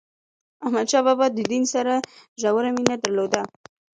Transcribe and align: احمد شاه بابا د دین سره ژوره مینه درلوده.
احمد 0.65 0.87
شاه 0.91 1.03
بابا 1.07 1.25
د 1.31 1.39
دین 1.51 1.63
سره 1.73 1.93
ژوره 2.41 2.69
مینه 2.75 2.95
درلوده. 3.03 3.41